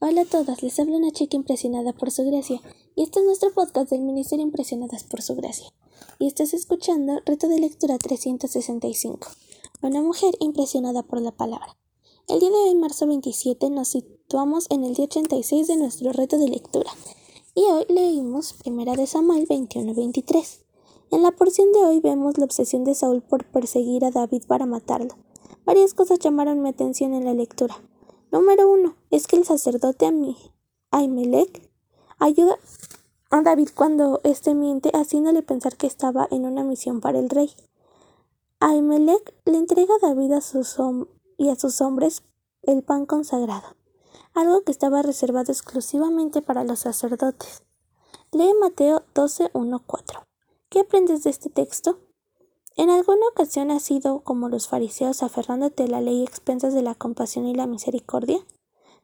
[0.00, 2.60] Hola a todas, les habla una chica impresionada por su gracia
[2.94, 5.72] y este es nuestro podcast del Ministerio Impresionadas por su gracia.
[6.18, 9.28] Y estás escuchando Reto de Lectura 365,
[9.82, 11.78] una mujer impresionada por la palabra.
[12.28, 16.38] El día de hoy, marzo 27, nos situamos en el día 86 de nuestro reto
[16.38, 16.90] de lectura
[17.54, 20.64] y hoy leímos 1 de Samuel 21-23.
[21.12, 24.66] En la porción de hoy vemos la obsesión de Saúl por perseguir a David para
[24.66, 25.14] matarlo.
[25.64, 27.80] Varias cosas llamaron mi atención en la lectura.
[28.34, 30.10] Número uno es que el sacerdote
[30.90, 31.70] Ahimelech
[32.18, 32.58] ayuda
[33.30, 37.52] a David cuando éste miente, haciéndole pensar que estaba en una misión para el rey.
[38.58, 40.76] Ahimelech le entrega a David a sus
[41.36, 42.24] y a sus hombres
[42.62, 43.76] el pan consagrado,
[44.32, 47.62] algo que estaba reservado exclusivamente para los sacerdotes.
[48.32, 49.52] Lee Mateo 12,
[49.86, 50.24] 4.
[50.70, 52.00] ¿Qué aprendes de este texto?
[52.76, 56.96] ¿En alguna ocasión has sido como los fariseos aferrándote a la ley expensas de la
[56.96, 58.44] compasión y la misericordia?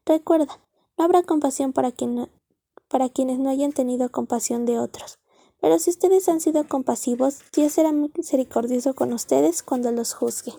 [0.04, 0.58] Recuerda,
[0.98, 5.20] no habrá compasión para, quienes no hayan tenido compasión de otros.
[5.60, 10.52] Pero si ustedes han sido compasivos, Dios será misericordioso con ustedes cuando los juzgue.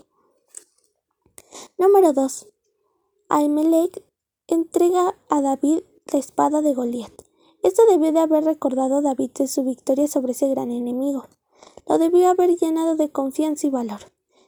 [1.77, 2.47] Número 2.
[3.27, 4.05] Ahimelech
[4.47, 5.81] entrega a David
[6.13, 7.11] la espada de Goliat.
[7.61, 11.27] Esto debe de haber recordado a David de su victoria sobre ese gran enemigo
[11.87, 13.99] lo debió haber llenado de confianza y valor.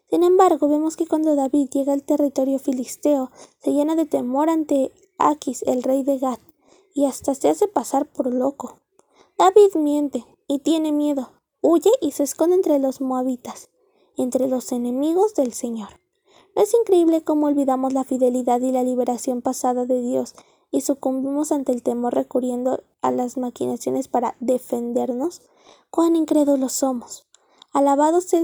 [0.09, 3.31] Sin embargo, vemos que cuando David llega al territorio filisteo,
[3.63, 6.39] se llena de temor ante Aquis, el rey de Gad,
[6.93, 8.77] y hasta se hace pasar por loco.
[9.37, 13.69] David miente y tiene miedo, huye y se esconde entre los moabitas,
[14.15, 15.99] entre los enemigos del Señor.
[16.55, 20.35] ¿No es increíble cómo olvidamos la fidelidad y la liberación pasada de Dios
[20.73, 25.41] y sucumbimos ante el temor recurriendo a las maquinaciones para defendernos?
[25.93, 27.27] cuán incrédulos somos.
[27.71, 28.41] Alabado sea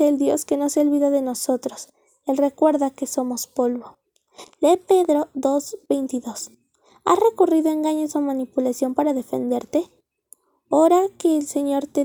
[0.00, 1.88] el, Dios que no se olvida de nosotros.
[2.26, 3.96] Él recuerda que somos polvo.
[4.60, 6.50] Lee Pedro 2.22.
[7.06, 9.90] ¿Has recurrido a engaños o manipulación para defenderte?
[10.68, 12.04] Ora que el Señor te,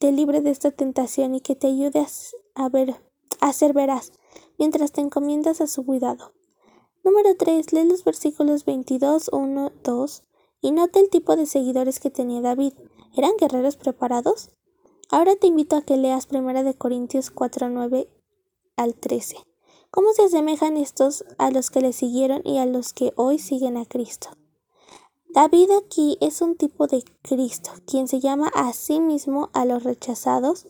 [0.00, 2.06] libre de esta tentación y que te ayude
[2.54, 2.94] a, ver,
[3.40, 4.12] a ser veraz
[4.58, 6.32] mientras te encomiendas a su cuidado.
[7.04, 7.72] Número 3.
[7.72, 10.22] Lee los versículos 22, 1, 2
[10.60, 12.74] y nota el tipo de seguidores que tenía David.
[13.16, 14.50] ¿Eran guerreros preparados?
[15.10, 18.08] Ahora te invito a que leas 1 de Corintios 4, 9
[18.76, 19.36] al 13.
[19.90, 23.76] ¿Cómo se asemejan estos a los que le siguieron y a los que hoy siguen
[23.76, 24.28] a Cristo?
[25.28, 29.82] David aquí es un tipo de Cristo, quien se llama a sí mismo a los
[29.82, 30.66] rechazados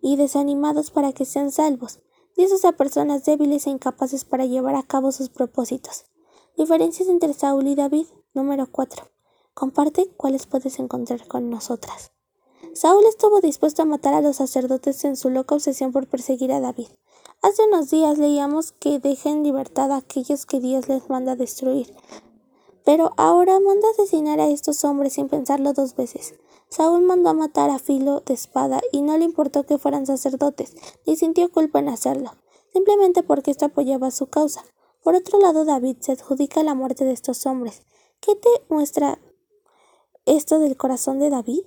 [0.00, 2.00] y desanimados para que sean salvos,
[2.38, 6.04] Dios a personas débiles e incapaces para llevar a cabo sus propósitos.
[6.56, 8.06] Diferencias entre Saúl y David.
[8.32, 9.08] Número 4.
[9.54, 12.12] Comparte cuáles puedes encontrar con nosotras.
[12.74, 16.60] Saúl estuvo dispuesto a matar a los sacerdotes en su loca obsesión por perseguir a
[16.60, 16.86] David.
[17.42, 21.92] Hace unos días leíamos que deja en libertad a aquellos que Dios les manda destruir.
[22.84, 26.34] Pero ahora manda asesinar a estos hombres sin pensarlo dos veces.
[26.70, 30.74] Saúl mandó a matar a filo de espada y no le importó que fueran sacerdotes,
[31.06, 32.32] ni sintió culpa en hacerlo,
[32.72, 34.64] simplemente porque esto apoyaba su causa.
[35.02, 37.82] Por otro lado, David se adjudica la muerte de estos hombres.
[38.20, 39.18] ¿Qué te muestra
[40.26, 41.62] esto del corazón de David?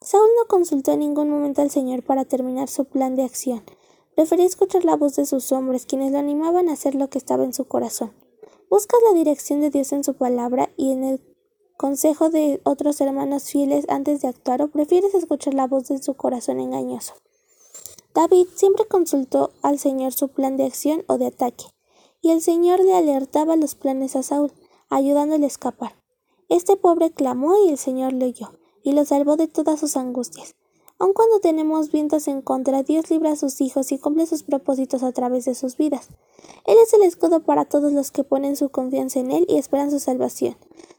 [0.00, 3.62] Saúl no consultó en ningún momento al Señor para terminar su plan de acción.
[4.14, 7.44] Prefería escuchar la voz de sus hombres, quienes lo animaban a hacer lo que estaba
[7.44, 8.12] en su corazón.
[8.70, 11.20] ¿Buscas la dirección de Dios en su palabra y en el
[11.78, 16.14] consejo de otros hermanos fieles antes de actuar o prefieres escuchar la voz de su
[16.14, 17.14] corazón engañoso?
[18.14, 21.66] David siempre consultó al Señor su plan de acción o de ataque,
[22.20, 24.52] y el Señor le alertaba los planes a Saúl,
[24.90, 25.94] ayudándole a escapar.
[26.48, 28.50] Este pobre clamó y el Señor le oyó,
[28.82, 30.56] y lo salvó de todas sus angustias.
[30.98, 35.04] Aun cuando tenemos vientos en contra, Dios libra a sus hijos y cumple sus propósitos
[35.04, 36.08] a través de sus vidas.
[36.66, 39.92] Él es el escudo para todos los que ponen su confianza en Él y esperan
[39.92, 40.56] su salvación.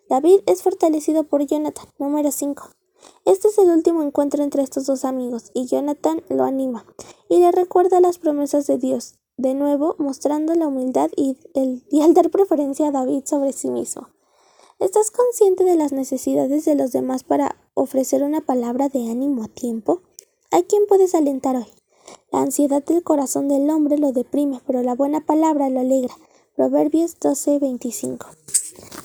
[0.09, 2.69] David es fortalecido por Jonathan, número 5.
[3.25, 6.83] Este es el último encuentro entre estos dos amigos, y Jonathan lo anima,
[7.29, 12.01] y le recuerda las promesas de Dios, de nuevo mostrando la humildad y, el, y
[12.01, 14.09] al dar preferencia a David sobre sí mismo.
[14.79, 19.47] ¿Estás consciente de las necesidades de los demás para ofrecer una palabra de ánimo a
[19.47, 20.01] tiempo?
[20.49, 21.67] ¿A quién puedes alentar hoy?
[22.31, 26.15] La ansiedad del corazón del hombre lo deprime, pero la buena palabra lo alegra.
[26.55, 28.25] Proverbios 12:25.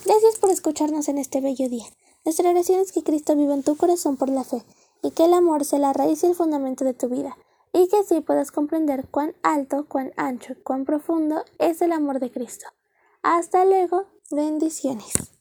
[0.05, 1.87] Gracias por escucharnos en este bello día.
[2.27, 4.63] Nuestra oración es que Cristo viva en tu corazón por la fe,
[5.03, 7.39] y que el amor sea la raíz y el fundamento de tu vida,
[7.73, 12.31] y que así puedas comprender cuán alto, cuán ancho, cuán profundo es el amor de
[12.31, 12.67] Cristo.
[13.23, 15.34] Hasta luego, bendiciones.